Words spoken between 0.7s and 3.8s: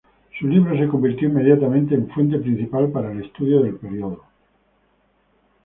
se convirtió inmediatamente en fuente principal para el estudio del